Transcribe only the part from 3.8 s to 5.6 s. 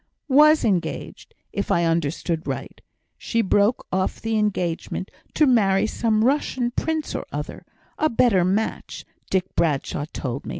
off the engagement to